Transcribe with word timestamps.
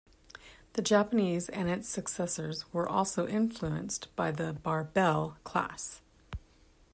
The 0.73 0.81
Japanese 0.81 1.47
and 1.47 1.69
its 1.69 1.87
successors 1.87 2.65
were 2.73 2.89
also 2.89 3.27
influenced 3.27 4.07
by 4.15 4.31
the 4.31 4.51
"Barbel" 4.51 5.37
class. 5.43 6.01